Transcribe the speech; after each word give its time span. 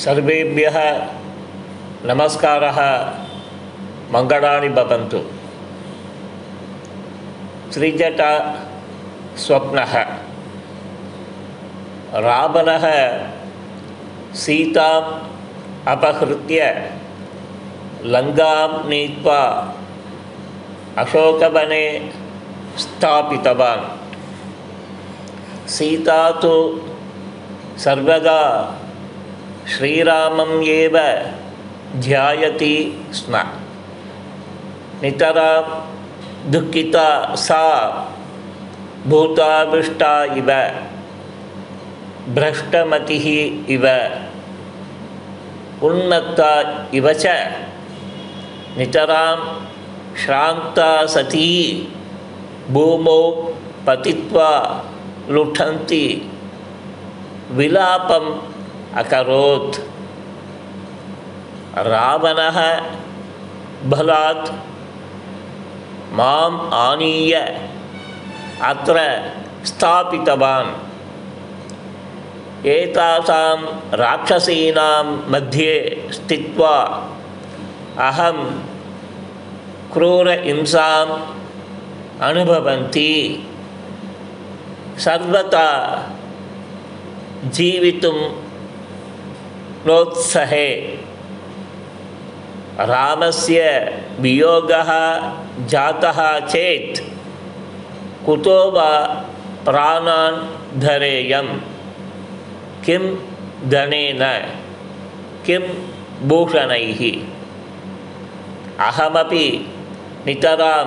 सर्वेभ्यः 0.00 1.08
नमस्कारः, 2.04 2.78
मङ्गलानि 4.12 4.68
भवन्तु। 4.68 5.18
त्रिजटा 7.72 8.56
स्वप्नः। 9.36 10.06
रावणः 12.14 12.86
सीताम् 14.34 15.28
अपहृत्य 15.88 16.90
लङ्कां 18.04 18.88
नीत्वा 18.88 19.74
अशोकवने 20.98 22.12
स्थापितवान्। 22.78 23.84
सीता 25.68 26.30
तु 26.30 26.80
सर्वदा 27.78 28.74
श्रीरामम् 29.76 30.64
एव 30.64 30.98
ध्यायति 31.96 33.06
स्म। 33.12 33.36
नितरा 35.02 35.60
दुःखिता 36.46 37.34
सा 37.34 37.90
भूताविष्टा 39.06 40.24
इव। 40.24 40.50
भ्रष्टमतिः 42.34 43.26
इव। 43.72 43.86
उन्मत्ता 45.82 46.86
इव 46.94 47.12
च। 47.12 47.26
नितरां 48.78 49.66
श्रान्ता 50.24 51.06
सती। 51.06 51.88
भूमौ 52.70 53.54
पतित्वा 53.86 54.84
लुठन्ति। 55.28 56.30
विलापम् 57.50 58.49
अकरोत्। 58.96 59.80
रावणः 61.78 62.58
बलात् 63.84 64.50
आनीय 66.74 67.34
अत्र 68.62 68.98
मध्ये 75.28 76.08
स्थित्वा 76.12 76.76
अहं 77.98 78.60
क्रूरहिंसाम् 79.92 81.14
अनुभवन्ति। 82.22 83.46
सर्वथा 84.98 85.68
जीवितुं 87.44 88.49
नोत्सहे 89.86 90.74
रामस्य 92.80 93.60
वियोगः 94.20 94.90
जातः 95.66 96.38
चेत् 96.38 97.00
कुतो 98.26 98.70
वा 98.70 99.06
प्राणान् 99.64 100.80
धरेयं। 100.80 101.48
किं 102.84 103.16
धनेन? 103.70 104.48
किं 105.46 105.60
भूषणैः? 106.28 107.00
अहमपि 108.86 109.74
नितरां 110.26 110.84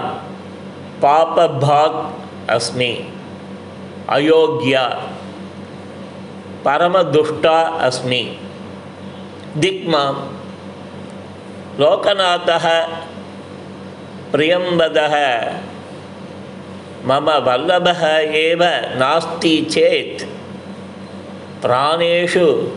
पापभाग् 1.01 2.21
अस्मि। 2.49 3.13
अयोग्या। 4.09 4.87
परमदुष्टा 6.65 7.61
अस्मि। 7.61 8.42
दिक्मां 9.57 10.13
लोकनाथः 11.79 12.87
प्रियंवदः 14.31 15.15
मम 17.05 17.31
वल्लभः 17.31 18.07
एव 18.17 18.59
नास्ति 18.99 19.67
चेत् 19.71 20.25
प्राणेषु 21.61 22.71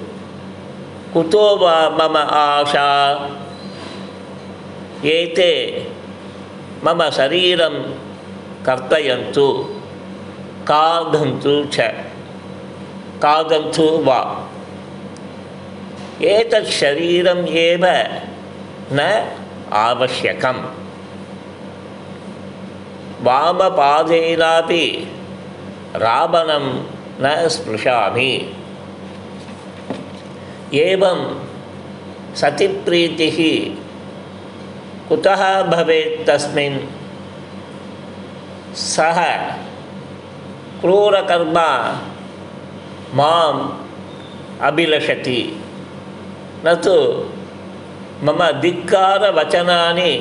कुतो 1.14 1.56
वा 1.56 1.90
मम 1.90 2.16
आशा? 2.16 3.12
एते 5.04 5.86
मम 6.84 7.10
शरीरं 7.10 7.82
कर्तयन्तु। 8.64 9.80
खादन्तु 10.68 11.64
च। 11.64 11.80
खादन्तु 13.22 13.82
वा। 13.82 14.45
एतत् 16.22 16.70
शरीरम् 16.70 17.48
एव 17.48 17.80
न 18.92 19.30
आवश्यकम्। 19.72 20.64
वामपादेनापि 23.24 25.12
रावणं 25.96 26.84
न 27.20 27.48
स्पृशामि। 27.48 28.54
एवं 30.74 31.46
सतिप्रीतिः 32.36 33.38
कुतः 35.08 35.62
भवेत् 35.62 36.26
तस्मिन्? 36.26 36.78
सः 38.74 39.36
क्रूरकर्मा 40.80 42.00
माम् 43.14 43.70
अभिलषति। 44.60 45.65
न 46.64 46.74
तु 46.74 46.96
मम 48.26 48.40
धिक्कारवचनानि 48.60 50.12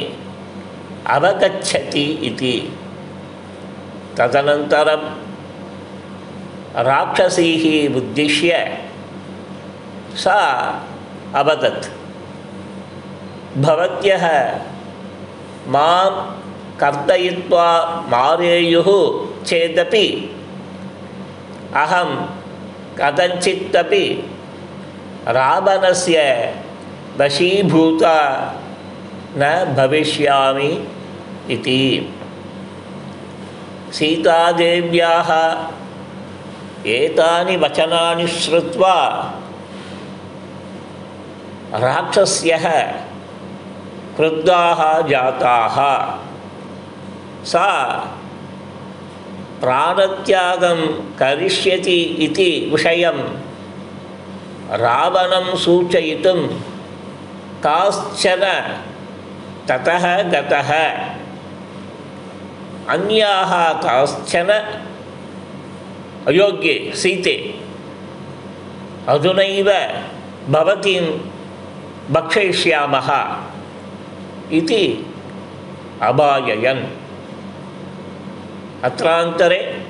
अवगच्छति 1.07 2.05
इति। 2.29 2.55
तदनन्तरं 4.17 5.03
राक्षसीः 6.89 7.95
उद्दिश्य 7.97 8.51
सा 10.23 10.39
अवदत्। 11.35 11.85
भवत्यः 13.57 14.25
मां 15.67 16.09
कर्तयित्वा 16.81 17.67
मारेयुः 18.09 18.89
चेदपि 19.45 20.07
अहं 21.81 22.09
कथञ्चिदपि 22.99 24.05
रावणस्य 25.27 26.19
वशीभूता 27.19 28.17
न 29.37 29.73
भविष्यामि 29.77 30.87
इति। 31.49 32.13
सीतादेव्याः 33.93 35.31
एतानि 36.85 37.55
वचनानि 37.57 38.27
श्रुत्वा 38.27 38.97
राक्षस्यः 41.73 42.65
क्रुद्धाः 44.17 45.07
जाताः। 45.07 45.77
सा 47.45 47.69
प्राणत्यागं 49.61 50.85
करिष्यति 51.19 51.99
इति 52.01 52.69
विषयं 52.71 53.44
रावणं 54.71 55.55
सूचयितुं 55.55 56.47
काश्चन 57.63 58.43
ततः 59.69 60.21
गतः। 60.21 60.71
अन्याः 62.89 63.73
काश्चन 63.73 64.49
अयोग्ये 66.27 66.91
सीते। 66.95 67.59
अधुनैव 69.07 69.69
भवतीं 70.49 71.05
भक्षयिष्यामः 72.13 73.09
इति 74.51 75.13
अभाययन् 76.01 76.83
अत्रान्तरे 78.83 79.85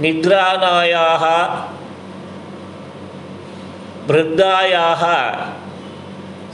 निद्रानायाः 0.00 1.24
वृद्धायाः, 4.08 5.32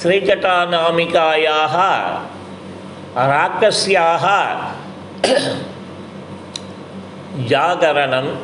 श्रीजटानामिकायाः 0.02 1.76
राक्षस्याः 3.16 4.24
जागरणं 7.46 8.36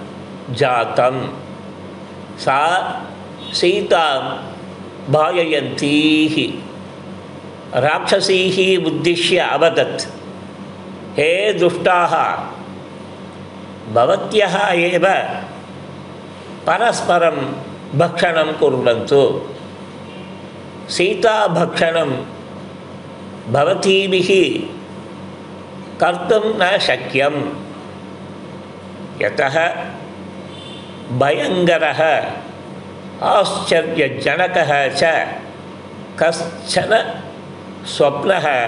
जातं 0.55 1.29
सा 2.39 2.61
सीतां 3.53 4.23
भाययन्तीः। 5.13 6.37
राक्षसीः 7.81 8.87
उद्दिश्य 8.87 9.39
अवदत्। 9.39 10.03
हे 11.19 11.53
दुष्टाः, 11.53 12.15
भवत्यः 13.93 14.69
एव 14.69 15.07
परस्परं 16.67 17.66
भक्षणं 17.95 18.53
कुर्वन्तु। 18.53 19.49
सीताभक्षणं 20.91 22.11
भवतीभिः 23.53 24.31
कर्तुं 26.01 26.53
न 26.59 26.79
शक्यं 26.79 27.35
यतः 29.21 29.75
भयङ्करः, 31.19 32.01
आश्चर्यजनकः 33.23 34.89
च 34.89 35.03
कश्चन 36.23 37.21
स्वप्नः 37.87 38.67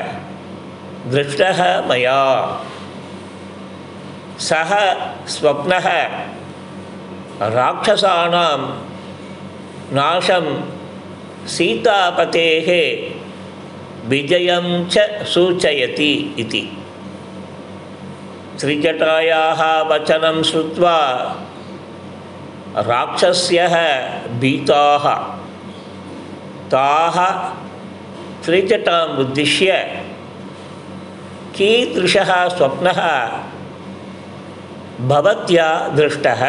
दृष्टः 1.07 1.89
मया। 1.89 2.23
सः 4.39 4.95
स्वप्नः 5.27 5.89
राक्षसानां 7.43 8.88
नाशं 9.93 10.47
सीतापतेः 11.47 12.69
विजयं 14.09 14.89
सूचयति 15.25 16.35
इति। 16.39 16.79
त्रिजटायाः 18.61 19.83
वचनं 19.83 20.43
उद्दिश्य 29.19 29.73
कीदृशः 31.55 32.49
स्वप्नः 32.49 33.01
भवत्या 35.09 35.89
दृष्टः? 35.89 36.43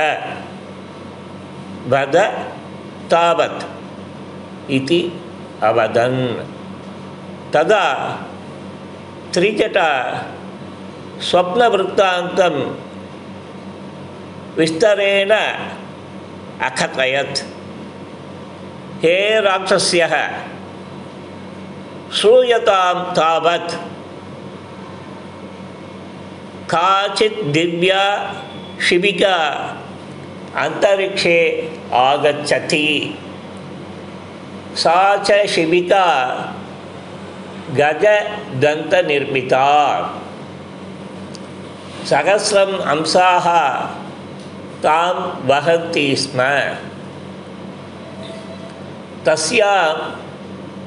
वद 1.87 2.15
तावत् 3.11 3.63
इति 4.71 5.01
अवदन्। 5.63 6.19
तदा 7.53 7.85
त्रिजटा 9.33 9.89
स्वप्नवृत्तान्तं 11.21 12.55
विस्तरेण 14.57 15.31
अकथयत्। 16.61 17.39
हे 19.03 19.41
राक्षस्यः, 19.41 20.13
श्रूयतां 22.13 22.95
तावत्। 23.15 23.75
काचित् 26.69 27.43
दिव्या 27.51 28.03
शिबिका 28.81 29.37
अन्तरिक्षे 30.59 31.71
आगच्छति। 31.93 33.19
सा 34.75 35.17
च 35.17 35.45
शिबिका 35.47 36.05
गजदन्तनिर्मिता। 37.71 39.67
सहस्रम् 42.05 42.79
अंशाः 42.79 43.47
तां 44.83 45.13
वहन्ति 45.47 46.15
स्म। 46.15 46.39
तस्यां 49.25 50.11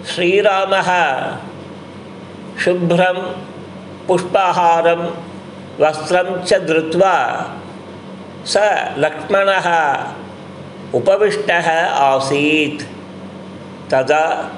श्रीरामः 0.05 0.91
शुभ्रं 2.65 3.19
पुष्पहारं 4.09 5.11
वस्त्रं 5.81 6.43
च 6.43 6.55
धृत्वा 6.55 7.47
स 8.47 8.57
लक्ष्मणः 8.99 9.67
उपविष्टः 10.95 11.69
आसीत्। 11.87 12.83
तदा 13.91 14.53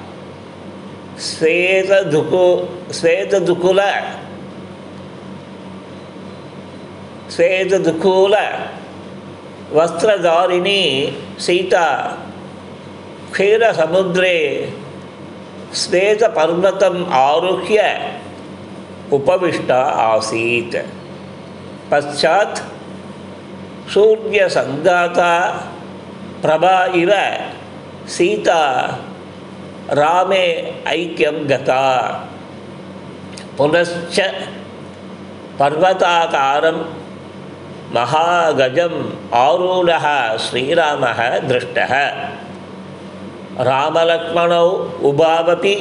श्वेतदुकु 1.19 2.43
श्वेतदुकुल 2.93 3.81
श्वेतदुकूल 7.31 8.35
वस्त्रधारिणी 9.73 10.81
सीता, 11.39 11.87
क्षीरसमुद्रे 13.31 14.37
श्वेतपर्वतम् 15.75 17.05
आरुह्य 17.11 17.81
उपविष्टा 19.13 19.81
आसीत्। 19.83 20.75
पश्चात् 21.91 22.74
सूर्यसङ्गाता 23.93 25.31
प्रभा 26.43 26.77
इव 27.01 27.11
सीता 28.15 28.61
रामे 29.99 30.45
ऐक्यं 30.87 31.37
गता 31.49 31.83
पुनश्च 33.57 34.19
पर्वताकारं 35.59 36.79
महागजम् 37.95 38.97
आरूढः 39.41 40.05
श्रीरामः 40.45 41.19
दृष्टः 41.47 41.93
रामलक्ष्मणौ 43.69 44.67
उभावपि 45.09 45.75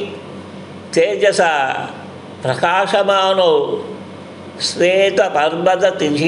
तेजसा 0.94 1.52
प्रकाशमानौ 2.42 3.52
श्वेतपर्वततिथिः 4.68 6.24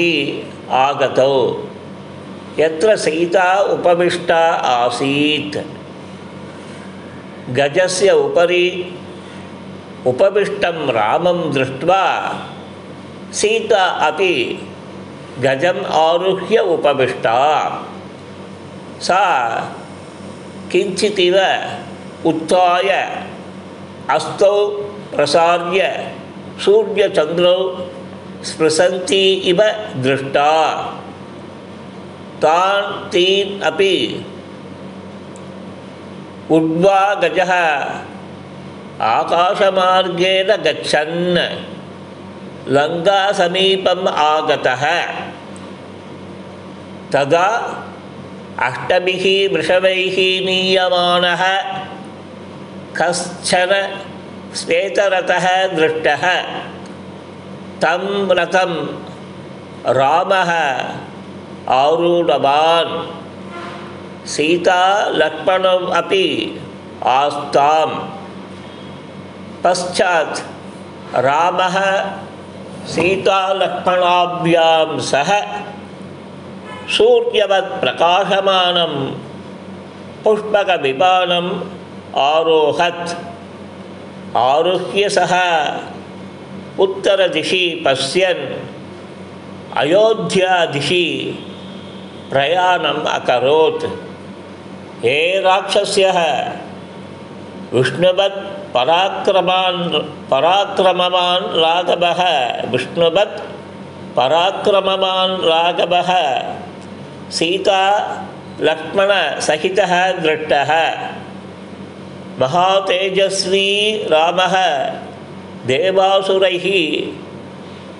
आगतौ 0.75 1.33
यत्र 2.59 2.95
सीता 2.95 3.61
उपविष्टा 3.61 4.39
आसीत्। 4.51 5.57
गजस्य 7.55 8.11
उपरि 8.11 8.95
उपविष्टं 10.07 10.87
रामं 10.91 11.53
दृष्ट्वा 11.53 12.03
सीता 13.33 13.83
अपि 13.85 14.33
गजम् 15.39 15.85
आरुह्य 15.85 16.57
उपविष्टा। 16.57 17.37
सा 19.01 19.23
किञ्चिदिव 20.71 21.37
उत्थाय 22.25 22.89
हस्तौ 24.11 24.67
प्रसार्य, 25.15 26.11
सूर्यचन्द्रौ 26.65 27.57
स्पृशन्ती 28.43 29.33
इव 29.33 29.61
दृष्टा। 29.95 30.53
तान् 32.37 33.11
तीन् 33.11 33.61
अपि 33.61 34.25
उड्वा 36.51 37.13
गजः। 37.13 37.53
आकाशमार्गेण 39.01 40.47
गच्छन्। 40.47 41.37
लङ्कासमीपम् 42.67 44.07
आगतः। 44.07 45.01
तदा 47.11 47.47
अष्टभिः 48.59 49.53
वृषभैः 49.53 50.45
नीयमानः। 50.45 51.43
कश्चन 53.01 53.99
श्वेतरथः 54.55 55.67
दृष्टः। 55.67 56.41
तं 57.81 58.35
रथं 58.35 58.85
रामः। 59.87 60.51
आरूढवान् 61.69 63.17
सीता 64.27 65.09
लक्ष्मणम् 65.09 65.91
अपि 65.91 66.59
आस्तां 67.05 67.89
पश्चात् 69.63 70.39
रामः 71.15 71.77
सीतालक्ष्मणाभ्यां 72.87 74.99
सह 74.99 75.31
सूर्यवत् 76.97 77.81
प्रकाशमानं 77.81 78.93
पुष्पकविमानम् 80.23 81.51
आरोहत्। 82.17 83.17
आरुह्य 84.37 85.09
सः 85.09 85.33
उत्तरदिशि 86.79 87.83
पश्यन्। 87.85 88.45
अयोध्यादिशि 89.77 91.05
प्रयाणम् 92.29 93.07
अकरोत्। 93.07 93.85
हे 95.05 95.41
राक्षस्यः, 95.41 96.49
विष्णुवत् 97.73 98.73
पराक्रमान् 98.73 99.93
पराक्रमवान् 100.31 101.57
राघवः, 101.57 102.51
विष्णुवत् 102.71 103.41
पराक्रमवान् 104.15 105.41
राघवः। 105.41 106.43
सीता 107.31 108.07
लक्ष्मणसहितः 108.61 110.11
दृष्टः। 110.11 110.91
महातेजस्वी 112.39 113.91
रामः, 114.11 114.55
देवासुरैः, 115.65 116.65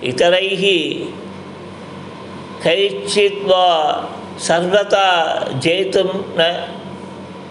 इतरैः 0.03 0.63
कैश्चित् 2.63 3.43
वा 3.45 3.65
सर्वथा 4.39 5.07
जेतुं 5.63 6.09
न 6.39 6.41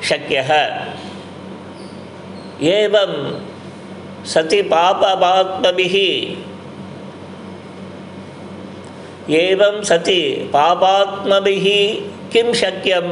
शक्यः। 0.03 0.51
एवं 2.73 3.13
सति 4.25 4.61
पापमात्मभिः, 4.63 5.95
एवं 9.37 9.83
सति 9.83 10.21
पापात्मभिः 10.53 11.67
किं 12.33 12.53
शक्यं 12.53 13.07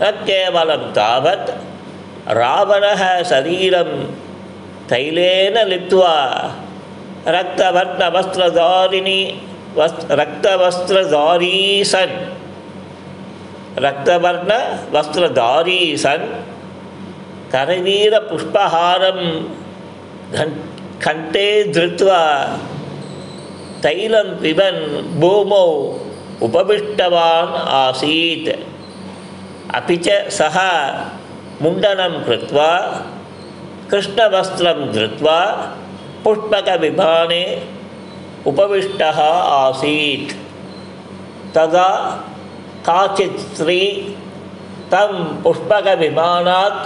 न 0.00 0.10
केवलं 0.26 0.84
तावत् 0.92 1.50
रावणः 2.36 3.02
शरीरं 3.22 3.90
तैलेन 4.88 5.56
लिप्त्वा 5.68 6.14
रक्तवर्णवस्त्रधारिणी 7.28 9.20
वस् 9.78 10.04
रक्तवस्त्रधारी 10.20 11.58
सन् 11.92 12.14
रक्तवर्णवस्त्रधारी 13.84 15.80
सन् 16.04 16.26
करवीरपुष्पहारं 17.52 19.20
घन् 20.38 20.54
कण्ठे 21.04 21.48
धृत्वा 21.74 22.22
तैलं 23.82 24.34
पिबन् 24.40 24.80
भूमौ 25.20 25.66
उपविष्टवान् 26.46 27.54
आसीत् 27.82 28.48
अपि 29.78 29.96
च 30.06 30.18
सः 30.38 30.56
मुण्डनं 31.62 32.22
कृत्वा 32.26 32.70
कृष्णवस्त्रं 33.90 34.80
धृत्वा 34.92 35.38
पुष्पकविमाने 36.24 37.42
उपविष्टः 38.48 39.18
आसीत्। 39.32 40.32
तदा 41.54 41.88
काचित् 42.86 43.38
स्त्री 43.38 44.16
तं 44.92 45.42
पुष्पकविमानात् 45.42 46.80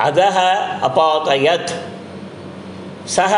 अधः 0.00 0.38
अपातयत्। 0.80 1.72
सः 3.08 3.34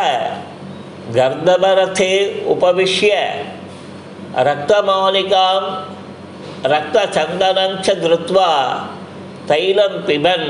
गर्दभरथे 1.14 2.12
उपविश्य 2.46 3.10
रक्तमालिकां 4.38 5.60
रक्तचन्दनं 6.66 7.82
च 7.82 7.90
धृत्वा 7.90 8.50
तैलं 9.48 10.02
पिबन्, 10.06 10.46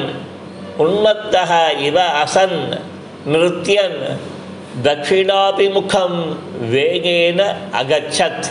उन्मत्तः 0.81 1.53
इव 1.69 1.99
असन्, 1.99 2.75
नृत्यन् 3.27 4.36
दक्षिणाभिमुखं 4.85 6.13
वेगेन 6.71 7.41
अगच्छत्। 7.75 8.47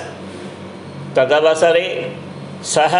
तदवसरे 1.15 1.89
सः 2.63 2.95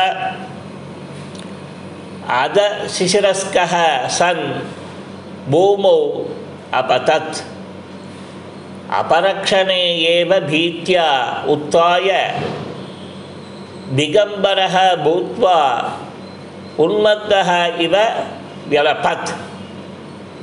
अधशिशिरस्कः 2.42 3.74
सन् 4.08 4.44
भूमौ 5.52 5.98
अपतत्। 6.74 7.42
अपरक्षणे 8.94 9.82
एव 10.06 10.40
भीत्या 10.40 11.08
उत्थाय 11.50 12.10
दिगम्बरः 13.92 14.76
भूत्वा 14.96 15.60
उन्मत्तः 16.80 17.50
इव 17.82 17.96
व्यलपत्। 18.68 19.34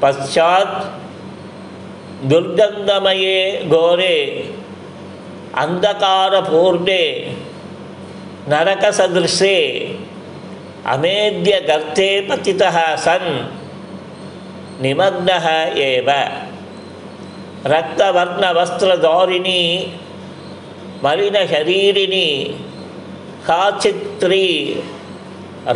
पश्चात् 0.02 1.01
दुर्गन्धमये 2.30 3.38
घोरे 3.74 4.16
अन्धकारपूर्णे 5.62 7.04
नरकसदृशे 8.50 9.56
अमेद्यगर्ते 10.94 12.08
पतितः 12.28 12.78
सन् 13.06 13.28
निमग्नः 14.82 15.46
एव 15.88 16.08
रक्तवर्णवस्त्रधारिणी 17.74 19.60
मलिनशरीरिणी 21.04 22.28
काचित् 23.46 24.02
स्त्री 24.16 24.46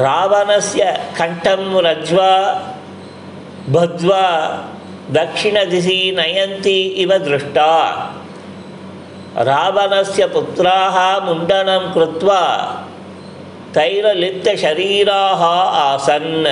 रावणस्य 0.04 0.84
कण्ठं 1.18 1.62
रज्वा 1.86 2.32
बद्ध्वा 3.74 4.24
दक्षिणदिशि 5.17 5.99
नयन्ति 6.17 6.77
इव 7.03 7.11
दृष्टा 7.27 7.71
रावणस्य 9.49 10.25
पुत्राः 10.33 10.97
मुण्डनं 11.25 11.91
कृत्वा 11.93 12.41
तैललिप्तशरीराः 13.75 15.43
आसन् 15.81 16.45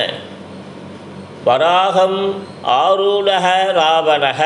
वराहम् 1.47 2.19
आरूढः 2.75 3.47
रावणः 3.79 4.41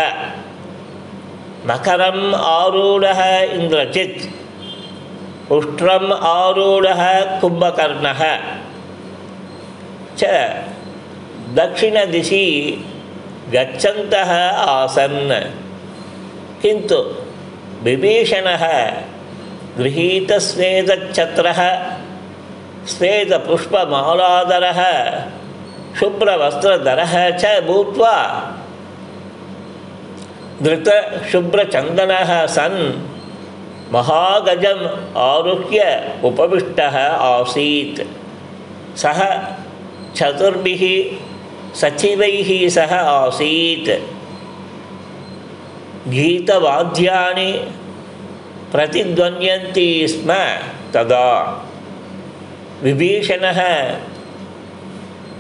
मकरम् 1.70 2.34
आरूढः 2.54 3.22
इन्द्रजित् 3.58 4.22
उष्ट्रम् 5.58 6.12
आरूढः 6.32 7.04
कुम्भकर्णः 7.42 8.22
च 10.20 10.32
दक्षिणदिशि 11.60 12.46
गच्छन्तः 13.53 14.51
आसन्। 14.51 15.31
किन्तु 16.63 16.97
विभीषणः 17.83 18.93
गृहीतस्वेदच्छत्रः 19.79 21.61
स्वेदपुष्पमालाधरः 22.87 24.81
शुभ्रवस्त्रधरः 26.01 27.31
च 27.31 27.65
भूत्वा 27.65 28.17
धृतशुभ्रचन्दनः 30.63 32.47
सन्। 32.47 33.09
महागजम् 33.93 35.17
आरुह्य 35.17 36.09
उपविष्टः 36.25 36.97
आसीत्। 37.09 38.03
सः 38.99 39.21
चतुर्भिः 40.17 40.85
सचिवैः 41.75 42.69
सह 42.69 42.95
आसीत्। 42.95 43.91
गीतवाद्यानि 46.09 47.53
प्रतिध्वन्यन्ति 48.73 50.09
स्म 50.09 50.33
तदा। 50.95 51.65
विभीषणः 52.83 53.61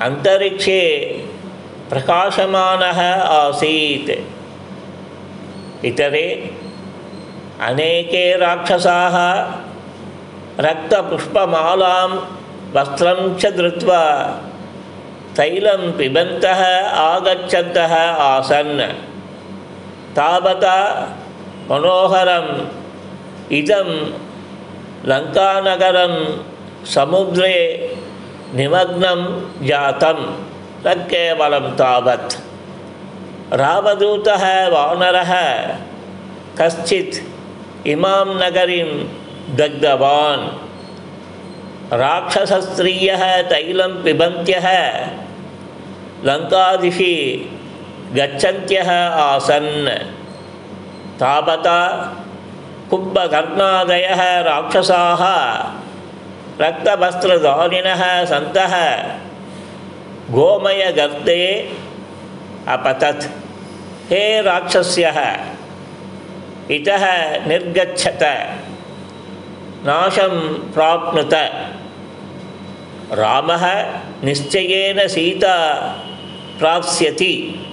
अन्तरिक्षे 0.00 1.06
प्रकाशमानः 1.90 3.00
आसीत्। 3.20 4.10
इतरे 5.84 6.54
अनेके 7.60 8.36
राक्षसाः 8.36 9.16
रक्तपुष्पमालां 10.60 12.10
वस्त्रं 12.72 13.34
च 13.34 13.46
धृत्वा 13.46 14.04
तैलं 15.38 15.92
पिबन्तः, 15.92 16.88
आगच्छन्तः 16.88 17.94
आसन्। 18.10 18.80
तावता 20.16 21.08
मनोहरम्, 21.70 22.66
इदं 23.52 24.12
लङ्कानगरं 25.06 26.42
समुद्रे 26.86 27.56
निमग्नं 28.54 29.20
जातं 29.66 30.16
न 30.86 30.94
केवलं 30.94 31.76
तावत्। 31.76 32.34
रामदूतः, 33.52 34.68
वानरः, 34.68 35.32
कश्चित् 36.60 37.14
इमां 37.86 38.26
नगरीं 38.26 39.08
दग्धवान्। 39.56 40.48
राक्षसस्त्रियः 41.92 43.42
तैलं 43.42 44.02
पिबन्त्यः 44.02 44.68
लङ्कादिशि 46.24 47.14
गच्छन्त्यः 48.14 48.90
आसन्। 49.06 49.88
तावता 51.20 51.80
कुम्भकर्णादयः 52.90 54.40
राक्षसाः 54.40 55.22
रक्तवस्त्रधारिणः 56.60 58.24
सन्तः 58.24 58.74
गोमयगर्ते 60.30 61.72
अपतत्। 62.68 63.24
हे 64.12 64.40
राक्षस्यः, 64.40 65.18
इतः 66.70 67.04
निर्गच्छत, 67.46 68.22
नाशं 69.86 70.54
प्राप्नुत। 70.74 71.34
रामः 73.12 73.82
निश्चयेन 74.24 75.08
सीता 75.08 75.56
प्राप्स्यति। 76.58 77.64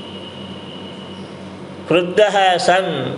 क्रुद्धः 1.88 2.58
सन्, 2.58 3.14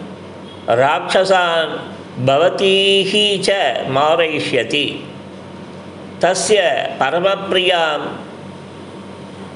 राक्षसान् 0.70 1.98
भवतीः 2.26 3.42
च 3.44 3.50
मारयिष्यति। 3.88 5.08
तस्य 6.22 6.62
परमप्रियाँ 7.00 8.24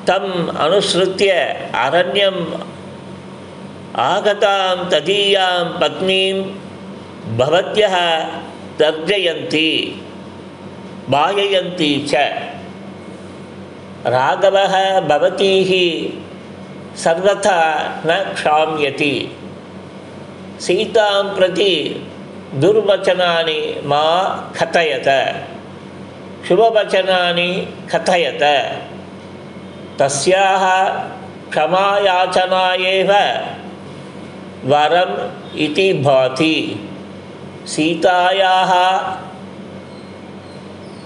तम् 0.07 0.57
अनुसृत्य 0.57 1.29
अरण्यम् 1.75 2.45
आगतां 3.95 4.89
तदीयां 4.89 5.79
पत्नीं 5.79 6.43
भवत्यः 7.37 8.19
तर्जयन्ति, 8.79 10.01
बाययन्ति 11.09 12.09
च। 12.11 12.15
राघवः 14.05 14.99
भवतीः 14.99 15.71
सर्वथा 16.95 17.59
न 18.05 18.31
क्षाम्यति। 18.33 19.37
सीतां 20.59 21.35
प्रति 21.35 22.05
दुर्वचनानि 22.55 23.81
मा 23.85 24.05
कथयत। 24.61 25.35
शुभवचनानि 26.47 27.67
कथयत। 27.95 28.43
तस्याः 29.99 30.89
क्षमायाचना 31.49 32.73
एव 32.73 33.11
वरम् 34.65 35.57
इति 35.57 35.93
भाति। 35.93 36.89
सीतायाः 37.67 38.97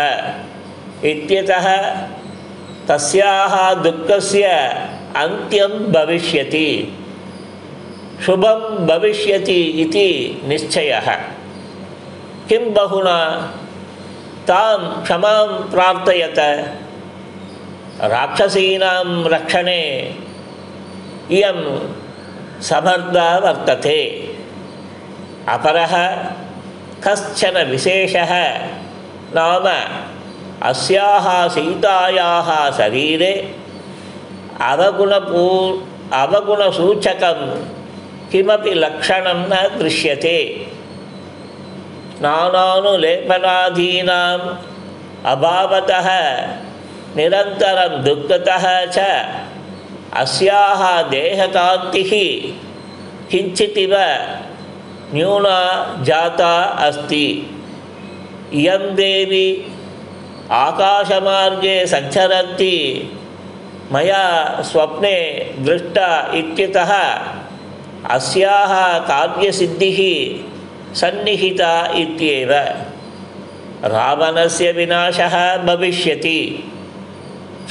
इत्यतः 1.05 1.97
तस्याः 2.89 3.75
दुःखस्य 3.75 4.45
अन्त्यं 5.17 5.93
भविष्यति, 5.93 6.99
शुभं 8.27 8.87
भविष्यति 8.87 9.63
इति 9.63 10.43
निश्चयः। 10.45 11.15
किं 12.49 12.75
बहुना, 12.75 13.53
तां 14.47 15.03
क्षमां 15.03 15.71
प्रार्थयत, 15.71 16.39
राक्षसीनां 18.01 19.25
रक्षणे 19.25 20.15
इयं 21.31 21.89
समर्था 22.63 23.39
वर्तते। 23.39 24.35
अपरः 25.49 26.25
कश्चन 27.07 27.67
विशेषः। 27.71 28.59
नाम 29.35 29.67
अस्याः 30.63 31.49
सीतायाः 31.49 32.71
शरीरे 32.71 33.55
अवगुणपू 34.61 35.43
अवगुणसूचकं 36.13 37.63
किमपि 38.33 38.75
लक्षणं 38.75 39.49
न 39.49 39.79
दृश्यते। 39.79 40.67
नानानुलेपनादीनाम् 42.23 43.27
अभावतः, 45.27 46.09
निरन्तरं 47.17 48.05
दुःखतः 48.05 48.87
च 48.87 48.99
अस्याः 50.15 51.03
देहकान्तिः 51.03 52.11
किञ्चिदिव 53.31 53.95
न्यूना 55.15 55.59
जाता 56.03 56.63
अस्ति। 56.63 57.51
इयं 58.55 58.95
देवी 58.95 59.73
आकाशमार्गे 60.51 61.87
सञ्चरन्ती। 61.87 62.77
मया 63.93 64.63
स्वप्ने 64.63 65.19
दृष्टा 65.59 66.33
इत्यतः 66.35 66.93
अस्याः 68.11 68.99
कार्यसिद्धिः 68.99 70.01
सन्निहिता 70.95 71.93
इत्येव। 71.97 72.53
रावणस्य 73.85 74.73
विनाशः 74.73 75.57
भविष्यति। 75.57 76.73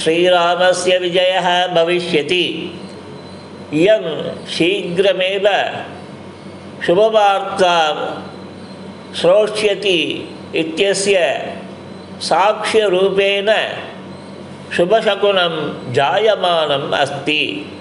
श्रीरामस्य 0.03 0.97
विजयः 0.97 1.67
भविष्यति। 1.67 2.45
इयं 3.73 4.31
शीघ्रमेव 4.45 5.47
शुभवार्तां 6.87 7.95
श्रोष्यति 9.13 10.29
इत्यस्य 10.55 11.17
साक्ष्यरूपेण 12.21 13.49
शुभशकुनं 14.75 15.55
जायमानम् 15.93 16.93
अस्ति। 16.93 17.71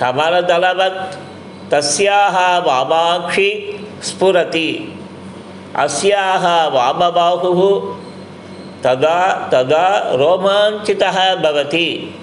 कमलदलवत् 0.00 1.14
तस्याः 1.70 2.58
वामाक्षि 2.58 3.50
स्फुरति। 4.02 4.98
अस्याः 5.76 6.68
वामबाहुः 6.68 7.60
तदा 8.82 9.48
तदा 9.52 10.10
रोमाञ्चितः 10.14 11.34
भवति। 11.34 12.14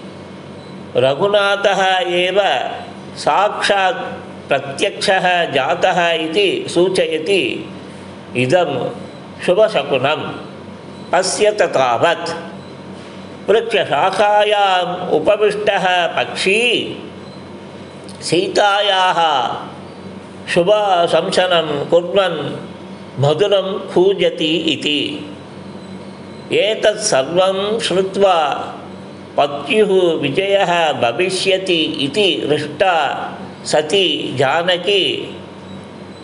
रघुनाथः 0.97 1.85
एव 1.97 2.41
साक्षात् 3.17 4.31
प्रत्यक्षः 4.51 5.51
जातः 5.51 6.11
इति 6.11 6.65
सूचयति। 6.69 7.69
इदं 8.37 8.91
शुभशकुनं 9.45 10.21
पश्यत 11.11 11.61
तावत् 11.61 12.31
वृक्षशाखायाम् 13.49 15.11
उपविष्टः 15.11 16.07
पक्षी। 16.07 16.63
सीतायाः 18.21 19.19
शुभशंसनं 20.53 21.85
कुर्वन् 21.89 22.39
मधुरं 23.21 23.93
कूजति 23.93 24.55
इति। 24.55 25.31
एतत् 26.53 26.99
सर्वं 26.99 27.79
श्रुत्वा 27.79 28.37
पत्युः 29.37 30.21
हृष्टा 32.49 32.95
सती 33.69 34.36
जानकी 34.38 35.04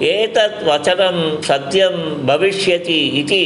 एतत् 0.06 0.64
वचनं 0.68 1.18
सत्यं 1.48 1.96
भविष्यति 2.28 3.00
इति 3.20 3.46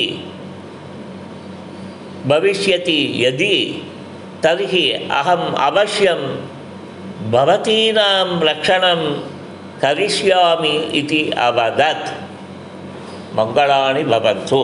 भविष्यति 2.28 3.00
यदि 3.26 3.56
तर्हि 4.44 4.86
अहम् 5.20 5.56
अवश्यं 5.68 6.22
भवतीनां 7.32 8.28
रक्षणं 8.50 9.02
करिष्यामि 9.82 10.76
इति 11.00 11.22
अवदत् 11.48 12.10
मङ्गलानि 13.38 14.04
भवन्तु 14.14 14.62